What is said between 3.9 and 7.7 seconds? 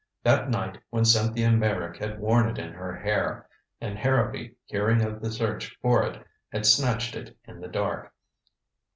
Harrowby, hearing of the search for it had snatched it in the